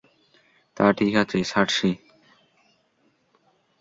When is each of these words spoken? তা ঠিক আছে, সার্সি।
তা 0.77 0.85
ঠিক 0.91 1.13
আছে, 1.15 1.37
সার্সি। 1.43 1.91